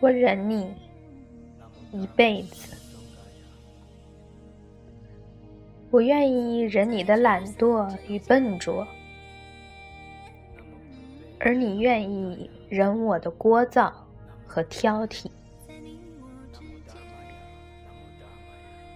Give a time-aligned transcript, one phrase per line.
[0.00, 0.74] 我忍你
[1.92, 2.76] 一辈子，
[5.90, 8.86] 我愿意忍你的懒惰与笨拙，
[11.38, 13.92] 而你愿意忍我的聒噪
[14.46, 15.30] 和挑剔。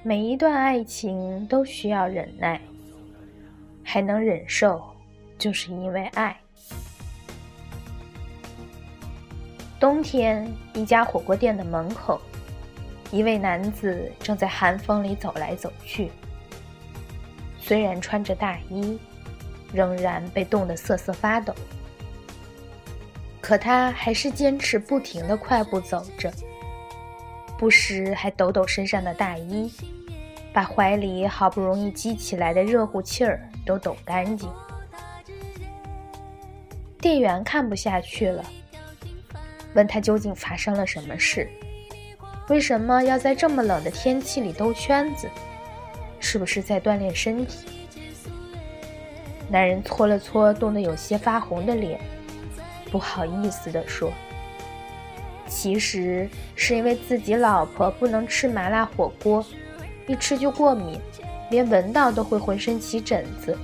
[0.02, 2.58] 每一段爱情都需要忍耐，
[3.84, 4.82] 还能忍受，
[5.36, 6.39] 就是因为爱。
[9.80, 12.20] 冬天，一家火锅店的门口，
[13.10, 16.12] 一位男子正在寒风里走来走去。
[17.58, 18.98] 虽然穿着大衣，
[19.72, 21.54] 仍然被冻得瑟瑟发抖，
[23.40, 26.30] 可他还是坚持不停的快步走着，
[27.58, 29.72] 不时还抖抖身上的大衣，
[30.52, 34.46] 把怀里好不容易积起来的热乎气儿都抖干净。
[36.98, 38.44] 店员看不下去了。
[39.74, 41.48] 问他究竟发生了什么事？
[42.48, 45.30] 为什么要在这么冷的天气里兜圈子？
[46.18, 47.66] 是不是在锻炼身体？
[49.48, 52.00] 男人搓了搓冻得有些发红的脸，
[52.90, 54.12] 不好意思地说
[55.48, 59.44] ：“其实是因为自己老婆不能吃麻辣火锅，
[60.06, 61.00] 一吃就过敏，
[61.50, 63.56] 连闻到都会浑身起疹子。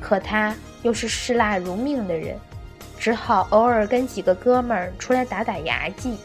[0.00, 2.38] 可他又是嗜辣如命的人。”
[3.02, 6.16] 只好偶尔跟几个哥们儿出来打打牙祭。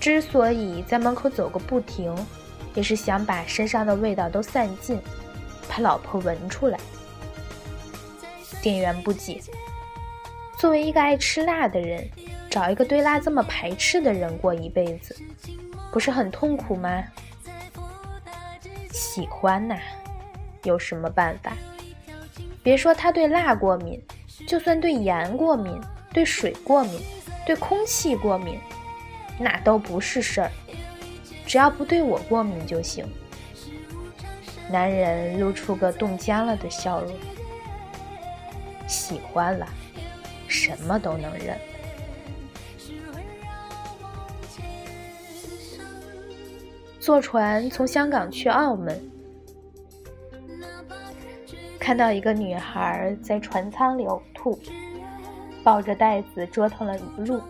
[0.00, 2.12] 之所以在门口走个不停，
[2.74, 5.00] 也是想把身上的味道都散尽，
[5.68, 6.76] 怕老婆闻出来。
[8.60, 9.40] 店员不解：
[10.58, 12.04] 作为一个爱吃辣的人，
[12.50, 15.16] 找一个对辣这么排斥的人过一辈子，
[15.92, 17.04] 不是很痛苦吗？
[18.90, 19.76] 喜欢呐，
[20.64, 21.52] 有什么办法？
[22.64, 24.02] 别说他对辣过敏。
[24.46, 25.80] 就算对盐过敏，
[26.12, 27.00] 对水过敏，
[27.44, 28.58] 对空气过敏，
[29.38, 30.50] 那都不是事儿。
[31.44, 33.04] 只要不对我过敏就行。
[34.70, 37.12] 男人露出个冻僵了的笑容。
[38.86, 39.66] 喜欢了，
[40.46, 41.58] 什么都能忍。
[47.00, 49.00] 坐船从香港去澳门。
[51.86, 54.58] 看到一个女孩在船舱里呕吐，
[55.62, 57.40] 抱着袋子折腾了一路，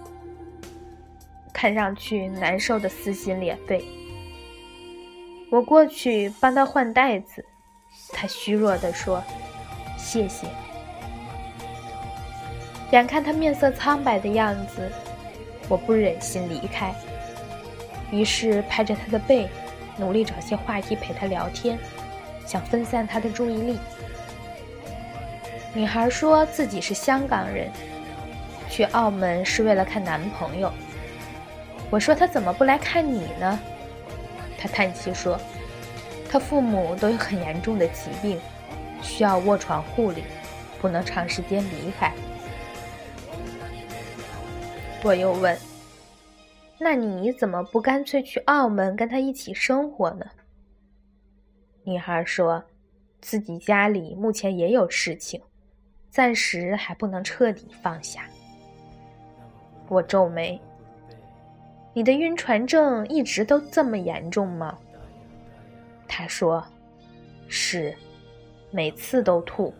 [1.54, 3.82] 看上去难受的撕心裂肺。
[5.50, 7.42] 我过去帮她换袋子，
[8.12, 9.24] 她虚弱地说
[9.96, 10.46] ：“谢谢。”
[12.92, 14.92] 眼看她面色苍白的样子，
[15.66, 16.94] 我不忍心离开，
[18.10, 19.48] 于是拍着她的背，
[19.96, 21.78] 努力找些话题陪她聊天，
[22.44, 23.78] 想分散她的注意力。
[25.74, 27.70] 女孩说自己是香港人，
[28.70, 30.72] 去澳门是为了看男朋友。
[31.90, 33.58] 我说她怎么不来看你呢？
[34.58, 35.38] 她叹气说，
[36.30, 38.40] 她父母都有很严重的疾病，
[39.02, 40.24] 需要卧床护理，
[40.80, 42.12] 不能长时间离开。
[45.02, 45.56] 我又问，
[46.78, 50.24] 那你怎么不干脆去澳门跟他一起生活呢？
[51.84, 52.64] 女孩说，
[53.20, 55.42] 自己家里目前也有事情。
[56.10, 58.28] 暂时还不能彻底放下。
[59.88, 60.60] 我皱眉
[61.94, 64.76] ：“你的晕船症一直都这么严重吗？”
[66.08, 66.64] 他说
[67.48, 67.94] ：“是，
[68.70, 69.72] 每次都吐，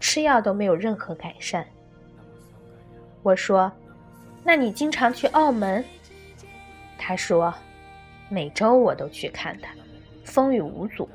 [0.00, 1.66] 吃药都没有任何改善。”
[3.22, 3.70] 我说
[4.42, 5.84] ：“那你经常去澳门？”
[6.98, 7.52] 他说
[8.28, 9.70] ：“每周我都去看他，
[10.24, 11.08] 风雨无阻。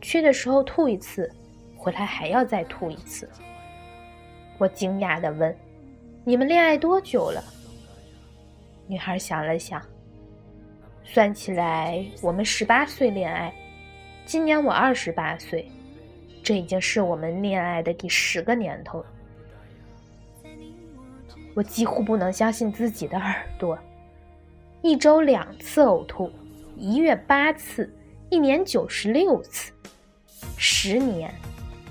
[0.00, 1.30] 去的时候吐一次，
[1.76, 3.28] 回来还要再吐一次。”
[4.60, 5.56] 我惊讶地问
[6.22, 7.42] ：“你们恋爱多久了？”
[8.86, 9.80] 女孩想了想，
[11.02, 13.50] 算起来我们十八岁恋爱，
[14.26, 15.66] 今年我二十八岁，
[16.42, 19.06] 这已经是我们恋爱的第十个年头了。
[21.54, 23.78] 我几乎不能相信自己的耳朵：
[24.82, 26.30] 一周两次呕吐，
[26.76, 27.90] 一月八次，
[28.28, 29.72] 一年九十六次，
[30.58, 31.32] 十年，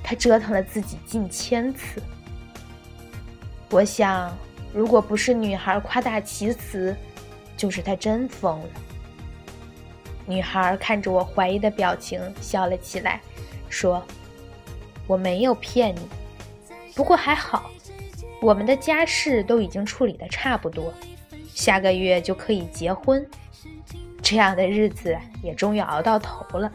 [0.04, 2.00] 他折腾了自己近千次。
[3.72, 4.36] 我想，
[4.74, 6.96] 如果不是女孩夸大其词，
[7.56, 8.70] 就是他真疯了。
[10.26, 13.22] 女孩看着我怀疑的表情，笑了起来，
[13.70, 14.04] 说
[15.06, 16.02] ：“我没有骗你，
[16.96, 17.70] 不过还好，
[18.42, 20.92] 我们的家事都已经处理的差不多，
[21.54, 23.24] 下个月就可以结婚，
[24.22, 26.72] 这样的日子也终于熬到头了。”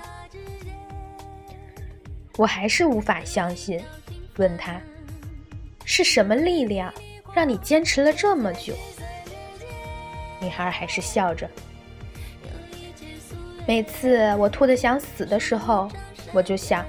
[2.39, 3.81] 我还是无法相信，
[4.37, 4.81] 问他。
[5.85, 6.93] 是什么力量
[7.35, 8.75] 让你坚持了这么久？
[10.41, 11.49] 女孩还是笑着。
[13.67, 15.89] 每次我吐得想死的时候，
[16.33, 16.85] 我就想，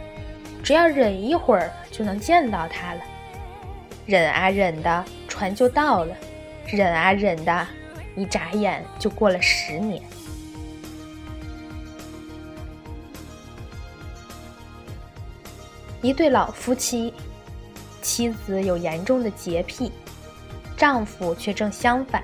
[0.64, 3.02] 只要忍一会儿就能见到他了。
[4.06, 6.14] 忍啊忍的，船就到了；
[6.68, 7.68] 忍啊忍的，
[8.16, 10.04] 一眨眼就过了十年。
[16.02, 17.12] 一对老夫妻，
[18.06, 19.92] 妻子有严重的洁癖，
[20.78, 22.22] 丈夫却正相反，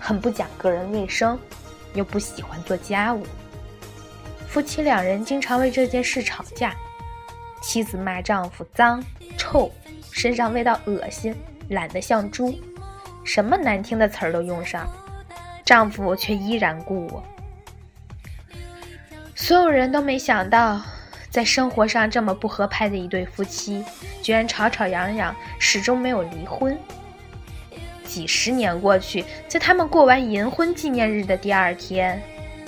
[0.00, 1.38] 很不讲个人卫生，
[1.92, 3.22] 又不喜欢做家务。
[4.48, 6.74] 夫妻两人经常为这件事吵架，
[7.60, 9.04] 妻子骂丈夫脏、
[9.36, 9.70] 臭，
[10.10, 11.36] 身上味道恶心，
[11.68, 12.58] 懒得像猪，
[13.24, 14.88] 什么难听的词儿都用上，
[15.66, 17.22] 丈夫却依然故我。
[19.34, 20.80] 所有人都没想到，
[21.38, 23.84] 在生活上这么不合拍的一对夫妻，
[24.20, 26.76] 居然吵吵嚷嚷，始终没有离婚。
[28.02, 32.20] 几十年过去，在他们过完银婚纪念日的第二天。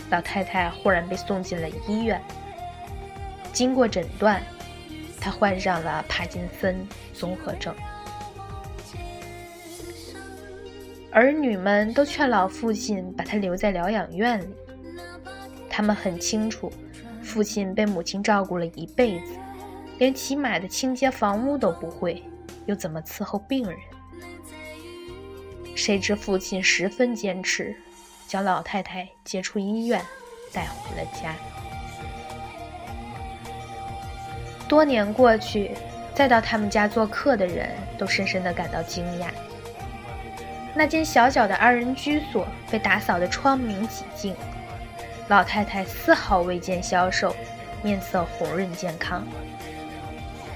[0.09, 2.23] 老太太忽然被送进了医院。
[3.53, 4.41] 经过诊断，
[5.21, 7.75] 她患上了帕金森综合症。
[11.11, 14.47] 儿女们都劝老父亲把他留在疗养院里。
[15.69, 16.73] 他们很清楚，
[17.31, 19.35] 父亲被母亲照顾了一辈子，
[19.99, 22.25] 连起码的清洁房屋都不会，
[22.67, 23.79] 又怎么伺候病人？
[25.77, 27.77] 谁知父亲十分坚持。
[28.27, 30.01] 将老太太接出医院，
[30.53, 31.35] 带回了家。
[34.69, 35.73] 多年过去，
[36.15, 39.29] 再到他们家做客的人都深深的感到惊讶。
[40.75, 44.35] 那间小小的二人居所被打扫得窗明几净，
[45.31, 47.33] 老太太丝毫未见消瘦，
[47.85, 49.25] 面色红润健康。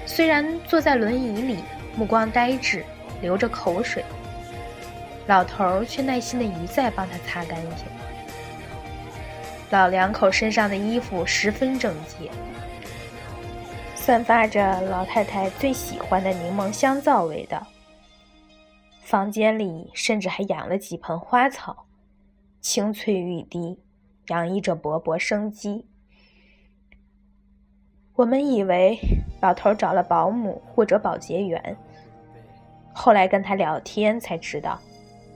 [0.05, 1.63] 虽然坐在轮椅里，
[1.95, 2.83] 目光呆滞，
[3.21, 4.03] 流着口水。
[5.27, 7.85] 老头儿却耐心的一再帮她擦干净。
[9.69, 12.29] 老两口身上的衣服十分整洁，
[13.95, 17.65] 散发着老太太最喜欢的柠檬香皂味道。
[19.03, 21.85] 房间里甚至还养了几盆花草，
[22.59, 23.79] 青翠欲滴，
[24.27, 25.85] 洋溢着勃勃生机。
[28.15, 28.97] 我们以为
[29.41, 31.77] 老头找了保姆或者保洁员，
[32.93, 34.79] 后来跟他聊天才知道。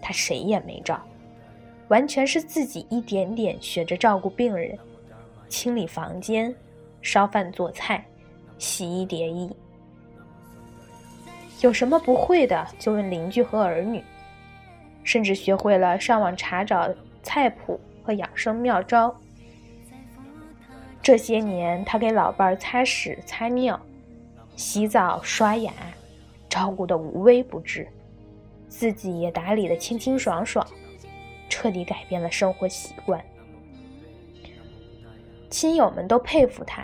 [0.01, 1.01] 他谁也没找，
[1.89, 4.79] 完全是自己一点点学着照顾病人，
[5.49, 6.55] 清理房间、
[7.01, 8.03] 烧饭做菜、
[8.57, 9.53] 洗衣叠衣。
[11.59, 14.01] 有什么不会的就问邻居和儿女，
[15.03, 16.89] 甚至学会了上网查找
[17.21, 17.77] 菜谱
[18.09, 19.15] 和养生妙招。
[20.99, 23.79] 这些年，他给老伴儿擦屎、擦尿、
[24.55, 25.71] 洗澡、刷牙，
[26.49, 27.87] 照顾得无微不至。
[28.67, 30.65] 自己也打理的清清爽爽，
[31.49, 33.23] 彻底改变了生活习惯。
[35.51, 36.83] 亲友们都佩服他，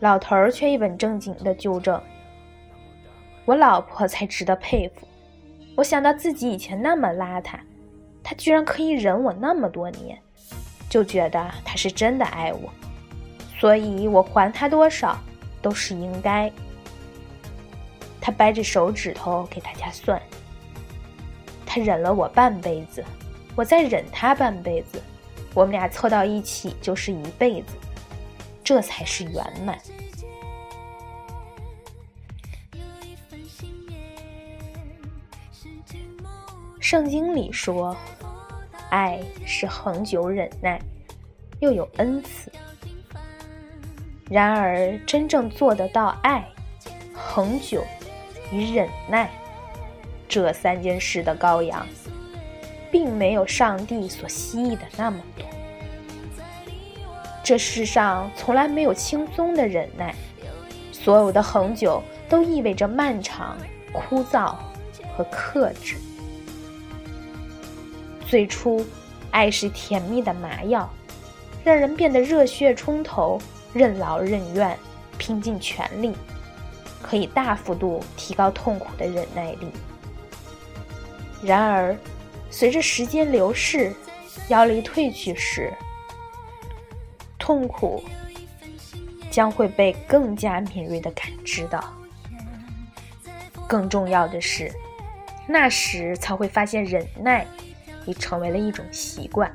[0.00, 1.98] 老头儿却一本正经的纠正
[3.46, 5.08] ：“我老婆才值得佩服。”
[5.74, 7.58] 我想到自己以前那么邋遢，
[8.22, 10.18] 他居然可以忍我那么多年，
[10.88, 12.72] 就觉得他是真的爱我，
[13.58, 15.18] 所以我还他多少
[15.60, 16.50] 都是应该。
[18.20, 20.20] 他掰着手指头给大家算。
[21.66, 23.04] 他忍了我半辈子，
[23.56, 25.02] 我再忍他半辈子，
[25.54, 27.74] 我们俩凑到一起就是一辈子，
[28.62, 29.76] 这才是圆满。
[36.82, 37.96] 圣经里说，
[38.90, 40.80] 爱是恒久忍耐，
[41.60, 42.50] 又有恩慈。
[44.28, 46.44] 然而，真正做得到爱、
[47.14, 47.84] 恒久
[48.50, 49.30] 与忍耐。
[50.28, 51.86] 这三件事的羔羊，
[52.90, 55.46] 并没有上帝所希冀的那么多。
[57.44, 60.12] 这世上从来没有轻松的忍耐，
[60.90, 63.56] 所有的恒久都意味着漫长、
[63.92, 64.56] 枯燥
[65.16, 65.94] 和克制。
[68.32, 68.82] 最初，
[69.30, 70.88] 爱是甜蜜的麻药，
[71.62, 73.38] 让人变得热血冲头、
[73.74, 74.74] 任劳任怨、
[75.18, 76.16] 拼尽全力，
[77.02, 79.70] 可以大幅度提高痛苦的忍耐力。
[81.42, 81.94] 然而，
[82.50, 83.92] 随着时间流逝，
[84.48, 85.70] 妖力褪去时，
[87.38, 88.02] 痛苦
[89.30, 91.84] 将会被更加敏锐的感知到。
[93.68, 94.72] 更重要的是，
[95.46, 97.46] 那时才会发现忍耐
[98.06, 99.50] 已成为了一种习惯，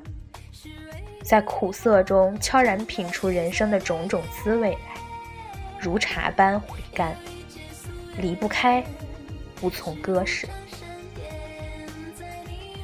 [1.23, 5.01] 在苦涩中悄然品出人生的种种滋味来，
[5.79, 7.15] 如茶般回甘，
[8.17, 8.83] 离不开，
[9.61, 10.47] 无从割舍。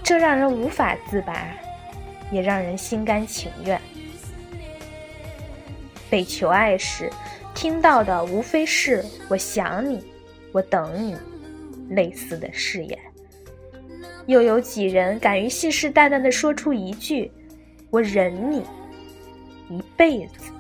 [0.04, 1.48] 这让人无法自拔，
[2.30, 3.80] 也让人心甘情愿。
[6.10, 7.10] 被求爱时，
[7.56, 10.04] 听到的无非是“我想你，
[10.52, 11.18] 我等你”
[11.96, 13.00] 类似的誓言。
[14.26, 17.32] 又有几人敢于信誓旦旦地说出一句
[17.90, 18.64] “我忍你
[19.70, 20.52] 一辈子”？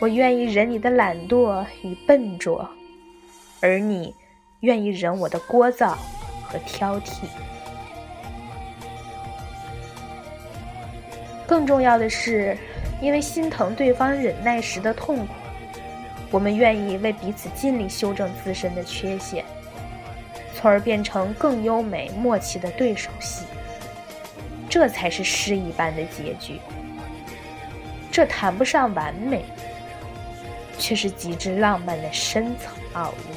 [0.00, 2.68] 我愿意忍你的懒惰与笨拙，
[3.60, 4.14] 而你
[4.60, 5.96] 愿意忍我的聒噪。
[6.46, 7.24] 和挑剔。
[11.48, 12.56] 更重要的是，
[13.00, 15.32] 因为心疼对方忍耐时的痛苦，
[16.30, 19.44] 我们愿意为彼此尽力修正自身的缺陷，
[20.64, 23.44] 从而变成更优美默契的对手戏。
[24.66, 26.58] 这才是诗一般的结局。
[28.10, 29.44] 这谈不上完美，
[30.78, 33.36] 却是极致浪漫的深层奥义。